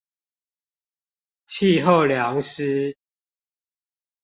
[1.45, 2.95] 氣候涼溼